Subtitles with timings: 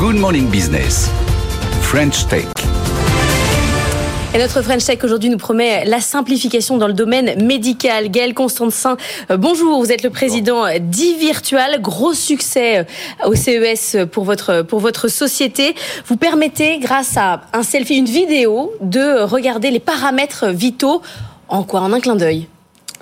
[0.00, 1.10] Good Morning Business.
[1.82, 2.46] French Tech.
[4.32, 8.10] Et notre French Tech aujourd'hui nous promet la simplification dans le domaine médical.
[8.10, 8.96] Gaël Constantin,
[9.30, 14.80] euh, bonjour, vous êtes le président d'e-Virtual, gros succès euh, au CES pour votre, pour
[14.80, 15.74] votre société.
[16.06, 21.02] Vous permettez, grâce à un selfie, une vidéo, de regarder les paramètres vitaux
[21.48, 21.82] en quoi?
[21.82, 22.48] En un clin d'œil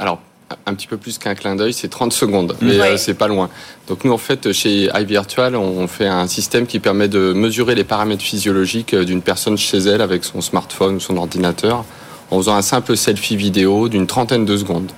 [0.00, 0.18] Alors,
[0.66, 3.50] un petit peu plus qu'un clin d'œil, c'est 30 secondes, mais euh, c'est pas loin.
[3.86, 7.84] Donc nous, en fait, chez iVirtual, on fait un système qui permet de mesurer les
[7.84, 11.84] paramètres physiologiques euh, d'une personne chez elle avec son smartphone ou son ordinateur
[12.30, 14.90] en faisant un simple selfie vidéo d'une trentaine de secondes.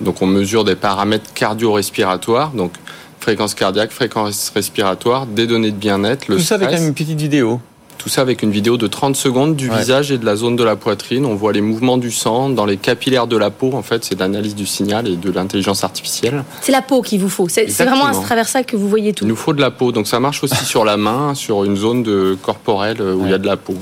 [0.00, 2.72] Donc on mesure des paramètres cardio-respiratoires, donc
[3.20, 7.60] fréquence cardiaque, fréquence respiratoire, des données de bien-être, le Tout ça avec une petite vidéo
[8.04, 10.62] tout ça avec une vidéo de 30 secondes du visage et de la zone de
[10.62, 11.24] la poitrine.
[11.24, 13.70] On voit les mouvements du sang dans les capillaires de la peau.
[13.72, 16.44] En fait, c'est l'analyse du signal et de l'intelligence artificielle.
[16.60, 17.48] C'est la peau qu'il vous faut.
[17.48, 19.24] C'est vraiment à travers ça que vous voyez tout.
[19.24, 19.90] Il nous faut de la peau.
[19.90, 23.34] Donc ça marche aussi sur la main, sur une zone de corporelle où il y
[23.34, 23.74] a de la peau.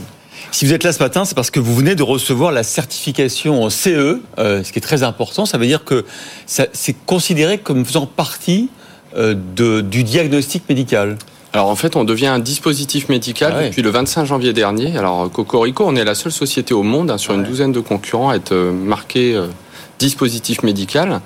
[0.52, 3.68] Si vous êtes là ce matin, c'est parce que vous venez de recevoir la certification
[3.70, 5.46] CE, euh, ce qui est très important.
[5.46, 6.04] Ça veut dire que
[6.46, 8.68] c'est considéré comme faisant partie
[9.16, 11.18] euh, de, du diagnostic médical.
[11.54, 14.96] Alors en fait, on devient un dispositif médical ah depuis le 25 janvier dernier.
[14.96, 18.30] Alors Cocorico, on est la seule société au monde hein, sur une douzaine de concurrents
[18.30, 19.48] à être euh, marqué euh,
[19.98, 21.20] dispositif médical.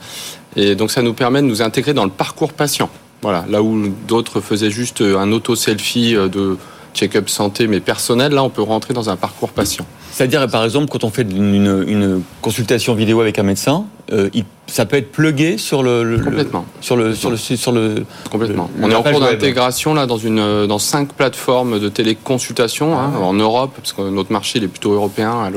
[0.56, 2.90] Et donc ça nous permet de nous intégrer dans le parcours patient.
[3.22, 6.58] Voilà, là où d'autres faisaient juste euh, un auto-selfie de
[6.96, 9.86] check-up santé mais personnel, là on peut rentrer dans un parcours patient.
[10.10, 14.30] C'est-à-dire par exemple quand on fait une, une consultation vidéo avec un médecin, euh,
[14.66, 18.68] ça peut être plugué sur le, complètement sur le sur le sur le complètement.
[18.82, 23.12] on est en cours d'intégration là dans une euh, dans cinq plateformes de téléconsultation hein,
[23.14, 25.50] ah en Europe parce que notre marché il est plutôt européen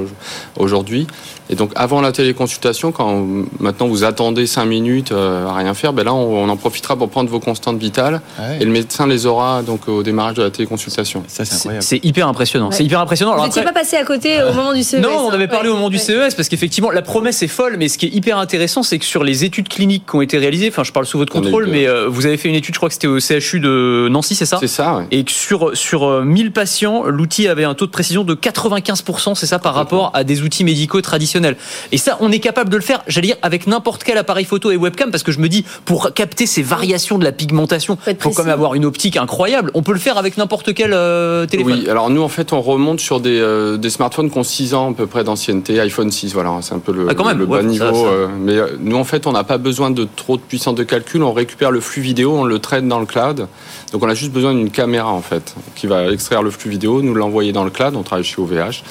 [0.58, 1.08] aujourd'hui.
[1.52, 3.26] Et donc avant la téléconsultation, quand
[3.60, 7.10] maintenant vous attendez cinq minutes euh, à rien faire, ben là on, en profitera pour
[7.10, 10.52] prendre vos constantes vitales ah et le médecin les aura donc au démarrage de la
[10.52, 11.24] téléconsultation.
[11.28, 12.70] Ça c'est hyper impressionnant.
[12.70, 13.36] C'est hyper impressionnant.
[13.36, 15.00] vous n'étiez pas passé à côté au moment du CES.
[15.10, 17.88] Non, on avait parlé au moment du CES parce qu'effectivement la promesse est folle, mais
[17.88, 20.70] ce qui est hyper intéressant, c'est que sur les études cliniques qui ont été réalisées,
[20.70, 22.90] enfin je parle sous votre contrôle, mais euh, vous avez fait une étude, je crois
[22.90, 24.58] que c'était au CHU de Nancy, c'est ça?
[24.60, 25.04] C'est ça.
[25.12, 29.36] Et que sur sur 1000 euh, patients, l'outil avait un taux de précision de 95%,
[29.36, 31.58] c'est ça par rapport à des outils médicaux traditionnels.
[31.92, 34.72] Et ça, on est capable de le faire, j'allais dire, avec n'importe quel appareil photo
[34.72, 38.16] et webcam, parce que je me dis, pour capter ces variations de la pigmentation, il
[38.18, 39.72] faut quand même avoir une optique incroyable.
[39.74, 41.80] On peut le faire avec n'importe quel euh, téléphone.
[41.84, 44.92] Oui, alors nous en fait, on remonte sur des, des smartphones qui ont 6 ans
[44.92, 48.08] à peu près d'ancienneté, iPhone 6, voilà, c'est un peu le, ah, le bas niveau.
[48.40, 48.58] mais
[48.90, 51.24] nous, en fait, on n'a pas besoin de trop de puissance de calcul.
[51.24, 53.48] On récupère le flux vidéo, on le traite dans le cloud.
[53.92, 57.02] Donc, on a juste besoin d'une caméra, en fait, qui va extraire le flux vidéo,
[57.02, 57.96] nous l'envoyer dans le cloud.
[57.96, 58.84] On travaille chez OVH.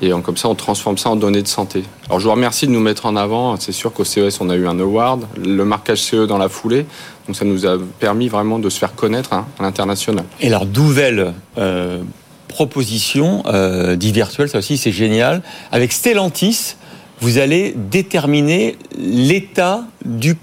[0.00, 1.82] Et comme ça, on transforme ça en données de santé.
[2.06, 3.56] Alors, je vous remercie de nous mettre en avant.
[3.58, 6.86] C'est sûr qu'au CES, on a eu un award, le marquage CE dans la foulée.
[7.26, 10.24] Donc, ça nous a permis vraiment de se faire connaître hein, à l'international.
[10.40, 12.00] Et alors, nouvelle euh,
[12.46, 15.42] proposition euh, virtuel, ça aussi, c'est génial.
[15.72, 16.76] Avec Stellantis,
[17.20, 20.36] vous allez déterminer l'état du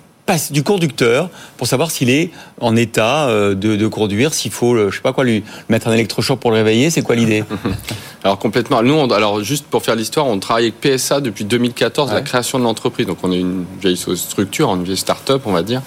[0.52, 4.96] du conducteur pour savoir s'il est en état euh, de, conduire, s'il faut, euh, je
[4.96, 6.90] sais pas quoi, lui mettre un électrochoc pour le réveiller.
[6.90, 7.44] C'est quoi l'idée?
[8.24, 8.82] Alors complètement.
[8.82, 12.64] Nous, alors juste pour faire l'histoire, on travaille avec PSA depuis 2014, la création de
[12.64, 13.06] l'entreprise.
[13.06, 15.84] Donc on est une vieille structure, une vieille start-up, on va dire,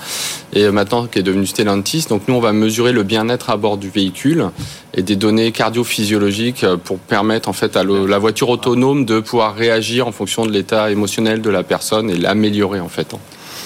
[0.53, 2.07] et maintenant qui est devenue Stellantis.
[2.09, 4.51] Donc nous, on va mesurer le bien-être à bord du véhicule
[4.95, 9.57] et des données cardio-physiologiques euh, pour permettre en fait à la voiture autonome de pouvoir
[9.57, 13.17] réagir en fonction de l'état émotionnel de la personne et l'améliorer en fait.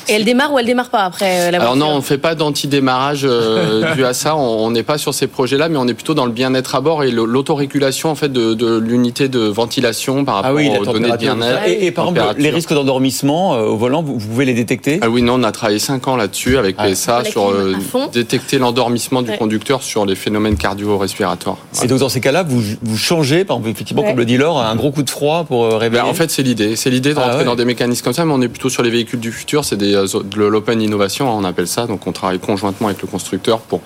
[0.09, 2.19] Et elle démarre ou elle démarre pas après euh, la Alors non, on ne fait
[2.19, 4.37] pas d'anti-démarrage euh, dû à ça.
[4.37, 7.05] On n'est pas sur ces projets-là, mais on est plutôt dans le bien-être à bord
[7.05, 11.63] et l'autorégulation en fait de, l'unité de ventilation par rapport ah aux données de bien-être.
[11.67, 14.99] Et, par exemple, les risques d'endormissement euh, au volant, vous, pouvez les détecter?
[15.03, 16.89] Ah oui, non, on a travaillé 5 ans là-dessus avec ah.
[16.89, 17.53] PSA sur
[18.13, 21.59] détecter l'endormissement du conducteur sur les phénomènes cardio-respiratoires.
[21.83, 24.61] Et donc dans ces cas-là, vous, vous changez, par exemple, effectivement, comme le dit Laure,
[24.61, 26.03] un gros coup de froid pour réveiller.
[26.03, 26.77] Ben, en fait, c'est l'idée.
[26.77, 28.83] C'est l'idée de ah rentrer dans des mécanismes comme ça, mais on est plutôt sur
[28.83, 29.65] les véhicules du futur.
[29.65, 31.87] C'est des de l'open innovation, on appelle ça.
[31.87, 33.81] Donc on travaille conjointement avec le constructeur pour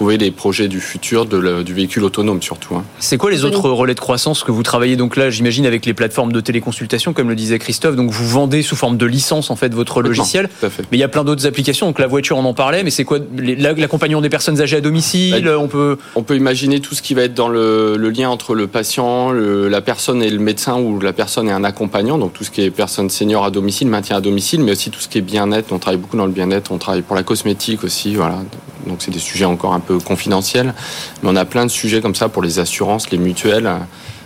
[0.00, 2.74] trouver les projets du futur du véhicule autonome surtout.
[2.74, 2.84] Hein.
[3.00, 5.92] C'est quoi les autres relais de croissance que vous travaillez donc là, j'imagine avec les
[5.92, 7.96] plateformes de téléconsultation, comme le disait Christophe.
[7.96, 10.48] Donc vous vendez sous forme de licence en fait votre logiciel.
[10.62, 11.84] Mais il y a plein d'autres applications.
[11.84, 15.44] Donc la voiture, on en parlait, mais c'est quoi l'accompagnement des personnes âgées à domicile
[15.44, 18.54] bah, On peut on peut imaginer tout ce qui va être dans le, lien entre
[18.54, 22.16] le patient, la personne et le médecin ou la personne et un accompagnant.
[22.16, 25.00] Donc tout ce qui est personne senior à domicile, maintien à domicile, mais aussi tout
[25.00, 25.72] ce qui est bien-être.
[25.72, 26.72] On travaille beaucoup dans le bien-être.
[26.72, 28.14] On travaille pour la cosmétique aussi.
[28.14, 28.38] Voilà.
[28.86, 30.74] Donc c'est des sujets encore un peu confidentiels,
[31.22, 33.70] mais on a plein de sujets comme ça pour les assurances, les mutuelles.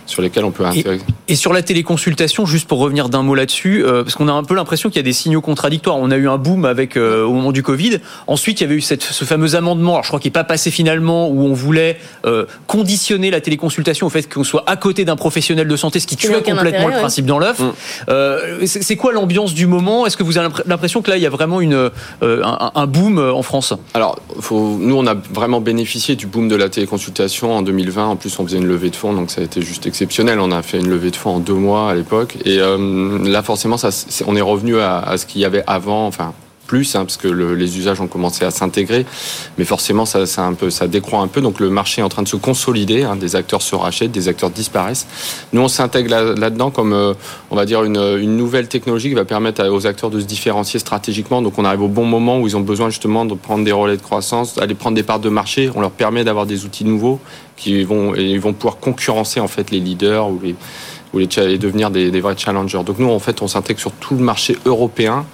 [0.05, 0.99] Sur lesquels on peut intégrer.
[1.27, 4.43] Et sur la téléconsultation, juste pour revenir d'un mot là-dessus, euh, parce qu'on a un
[4.43, 5.97] peu l'impression qu'il y a des signaux contradictoires.
[5.97, 7.99] On a eu un boom avec euh, au moment du Covid.
[8.27, 9.93] Ensuite, il y avait eu cette, ce fameux amendement.
[9.93, 14.07] Alors, je crois qu'il n'est pas passé finalement où on voulait euh, conditionner la téléconsultation
[14.07, 16.85] au fait qu'on soit à côté d'un professionnel de santé, ce qui tuait complètement intérêt,
[16.93, 17.59] le principe dans l'œuf.
[17.59, 17.71] Mm.
[18.09, 20.05] Euh, c'est quoi l'ambiance du moment?
[20.05, 21.89] Est-ce que vous avez l'impr- l'impression que là, il y a vraiment une, euh,
[22.43, 23.73] un, un boom en France?
[23.93, 28.05] Alors, faut, nous, on a vraiment bénéficié du boom de la téléconsultation en 2020.
[28.05, 30.41] En plus, on faisait une levée de fonds, donc ça a été juste exceptionnel.
[30.41, 32.37] On a fait une levée de fonds en deux mois à l'époque.
[32.43, 33.89] Et euh, là, forcément, ça,
[34.27, 36.33] on est revenu à, à ce qu'il y avait avant, enfin
[36.65, 39.05] plus, hein, parce que le- les usages ont commencé à s'intégrer.
[39.57, 41.41] Mais forcément, ça, ça, un peu, décroît un peu.
[41.41, 43.03] Donc, le marché est en train de se consolider.
[43.03, 43.15] hein.
[43.15, 45.07] des acteurs se rachètent, des acteurs disparaissent.
[45.53, 47.13] Nous, on s'intègre là- là-dedans comme, euh,
[47.51, 51.41] on va dire, une, nouvelle technologie qui va permettre aux acteurs de se différencier stratégiquement.
[51.41, 53.97] Donc, on arrive au bon moment où ils ont besoin justement de prendre des relais
[53.97, 55.69] de croissance, d'aller prendre des parts de marché.
[55.75, 57.19] On leur permet d'avoir des outils nouveaux
[57.57, 60.55] qui vont, ils vont pouvoir concurrencer en fait les leaders ou les,
[61.21, 62.83] et devenir des vrais challengers.
[62.85, 65.25] Donc, nous, en fait, on s'intègre sur tout le marché européen.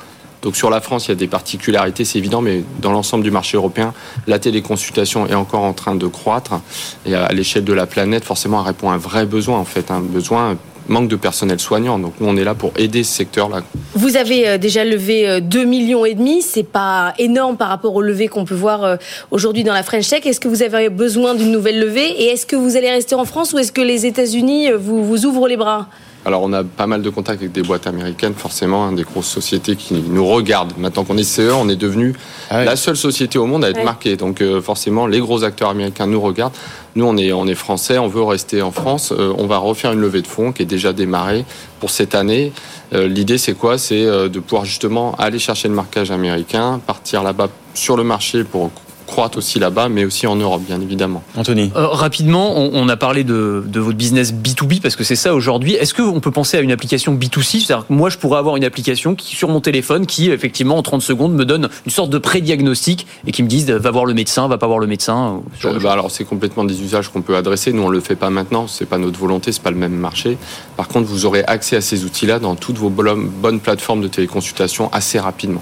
[0.41, 3.31] Donc sur la France, il y a des particularités, c'est évident, mais dans l'ensemble du
[3.31, 3.93] marché européen,
[4.27, 6.59] la téléconsultation est encore en train de croître.
[7.05, 9.91] Et à l'échelle de la planète, forcément, elle répond à un vrai besoin, en fait,
[9.91, 10.57] un besoin,
[10.87, 11.99] manque de personnel soignant.
[11.99, 13.61] Donc nous, on est là pour aider ce secteur-là.
[14.01, 17.93] Vous avez euh, déjà levé euh, 2 millions et demi, c'est pas énorme par rapport
[17.93, 18.95] au levé qu'on peut voir euh,
[19.29, 20.25] aujourd'hui dans la French Tech.
[20.25, 22.09] Est-ce que vous avez besoin d'une nouvelle levée?
[22.19, 25.05] Et est-ce que vous allez rester en France ou est-ce que les États-Unis euh, vous,
[25.05, 25.87] vous ouvrent les bras?
[26.23, 29.27] Alors on a pas mal de contacts avec des boîtes américaines, forcément, hein, des grosses
[29.27, 30.73] sociétés qui nous regardent.
[30.77, 32.13] Maintenant qu'on est CE, on est devenu
[32.51, 34.17] Ah la seule société au monde à être marquée.
[34.17, 36.53] Donc euh, forcément, les gros acteurs américains nous regardent.
[36.95, 39.11] Nous, on est, on est français, on veut rester en France.
[39.17, 41.43] Euh, on va refaire une levée de fonds qui est déjà démarrée
[41.81, 42.53] pour cette année.
[42.93, 43.77] Euh, L'idée, c'est quoi?
[43.77, 48.45] C'est euh, de pouvoir justement aller chercher le marquage américain, partir là-bas sur le marché
[48.45, 48.69] pour
[49.11, 51.21] croître aussi là-bas, mais aussi en Europe, bien évidemment.
[51.35, 51.71] Anthony.
[51.75, 55.35] Euh, rapidement, on, on a parlé de, de votre business B2B parce que c'est ça
[55.35, 55.73] aujourd'hui.
[55.73, 58.63] Est-ce qu'on peut penser à une application B2C C'est-à-dire que moi, je pourrais avoir une
[58.63, 62.17] application qui, sur mon téléphone qui, effectivement, en 30 secondes, me donne une sorte de
[62.17, 65.41] pré-diagnostic et qui me dise va voir le médecin, va pas voir le médecin.
[65.65, 67.73] Euh, bah alors c'est complètement des usages qu'on peut adresser.
[67.73, 70.37] Nous on le fait pas maintenant, c'est pas notre volonté, c'est pas le même marché.
[70.77, 74.89] Par contre, vous aurez accès à ces outils-là dans toutes vos bonnes plateformes de téléconsultation
[74.93, 75.61] assez rapidement.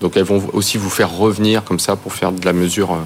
[0.00, 2.96] Donc elles vont aussi vous faire revenir comme ça pour faire de la mesure,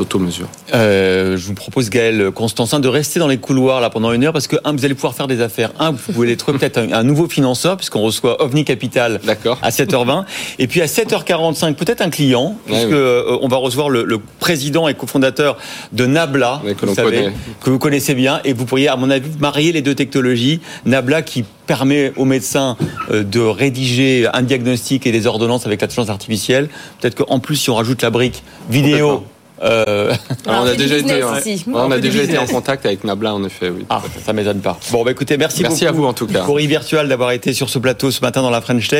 [0.00, 0.74] euh.
[0.74, 4.32] Euh, je vous propose, Gaël Constantin, de rester dans les couloirs là pendant une heure
[4.32, 5.72] parce que, un, vous allez pouvoir faire des affaires.
[5.78, 9.58] Un, vous pouvez trouver peut-être un, un nouveau financeur puisqu'on reçoit OVNI Capital D'accord.
[9.62, 10.24] à 7h20.
[10.58, 14.88] Et puis à 7h45, peut-être un client, puisque euh, on va recevoir le, le président
[14.88, 15.56] et cofondateur
[15.92, 17.32] de Nabla, que vous l'on savez, connaît.
[17.62, 18.40] que vous connaissez bien.
[18.44, 20.60] Et vous pourriez, à mon avis, marier les deux technologies.
[20.86, 22.76] Nabla qui permet aux médecins
[23.12, 26.68] euh, de rédiger un diagnostic et des ordonnances avec l'intelligence artificielle.
[27.00, 29.24] Peut-être qu'en plus, si on rajoute la brique vidéo.
[29.62, 30.14] Euh,
[30.46, 31.56] Alors, on a déjà été, ouais.
[31.72, 33.84] On a déjà été en contact avec Nabla en effet, oui.
[33.90, 34.78] ah, ça m'étonne pas.
[34.90, 35.96] Bon, bah écoutez, merci, Merci beaucoup.
[35.96, 36.44] à vous en tout cas.
[36.44, 38.98] Corey Virtual d'avoir été sur ce plateau ce matin dans la French Tech.